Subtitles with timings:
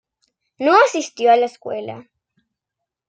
[0.57, 2.09] No asistió a la escuela.